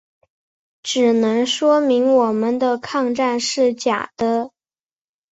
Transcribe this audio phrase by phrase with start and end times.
[0.81, 4.49] 只能说明我们的抗战是假的。